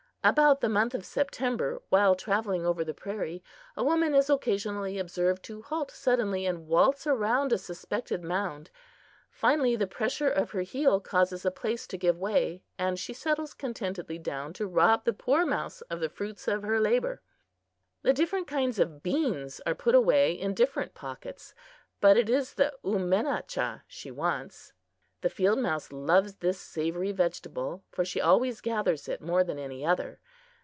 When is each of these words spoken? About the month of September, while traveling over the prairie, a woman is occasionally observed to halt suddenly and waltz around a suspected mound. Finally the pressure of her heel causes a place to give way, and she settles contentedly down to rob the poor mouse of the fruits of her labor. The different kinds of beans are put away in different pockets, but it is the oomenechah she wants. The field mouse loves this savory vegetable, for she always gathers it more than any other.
About 0.23 0.61
the 0.61 0.69
month 0.69 0.93
of 0.93 1.03
September, 1.03 1.81
while 1.89 2.13
traveling 2.13 2.63
over 2.63 2.83
the 2.83 2.93
prairie, 2.93 3.43
a 3.75 3.83
woman 3.83 4.13
is 4.13 4.29
occasionally 4.29 4.99
observed 4.99 5.41
to 5.45 5.63
halt 5.63 5.89
suddenly 5.89 6.45
and 6.45 6.67
waltz 6.67 7.07
around 7.07 7.51
a 7.51 7.57
suspected 7.57 8.23
mound. 8.23 8.69
Finally 9.31 9.75
the 9.77 9.87
pressure 9.87 10.29
of 10.29 10.51
her 10.51 10.61
heel 10.61 10.99
causes 10.99 11.43
a 11.43 11.49
place 11.49 11.87
to 11.87 11.97
give 11.97 12.19
way, 12.19 12.61
and 12.77 12.99
she 12.99 13.13
settles 13.13 13.55
contentedly 13.55 14.19
down 14.19 14.53
to 14.53 14.67
rob 14.67 15.05
the 15.05 15.13
poor 15.13 15.43
mouse 15.43 15.81
of 15.89 15.99
the 15.99 16.07
fruits 16.07 16.47
of 16.47 16.61
her 16.61 16.79
labor. 16.79 17.23
The 18.03 18.13
different 18.13 18.45
kinds 18.45 18.77
of 18.77 19.01
beans 19.01 19.59
are 19.65 19.73
put 19.73 19.95
away 19.95 20.33
in 20.33 20.53
different 20.53 20.93
pockets, 20.93 21.55
but 21.99 22.15
it 22.15 22.29
is 22.29 22.53
the 22.53 22.73
oomenechah 22.85 23.81
she 23.87 24.11
wants. 24.11 24.71
The 25.21 25.29
field 25.29 25.59
mouse 25.59 25.91
loves 25.91 26.37
this 26.37 26.59
savory 26.59 27.11
vegetable, 27.11 27.83
for 27.91 28.03
she 28.03 28.19
always 28.19 28.59
gathers 28.59 29.07
it 29.07 29.21
more 29.21 29.43
than 29.43 29.59
any 29.59 29.85
other. 29.85 30.19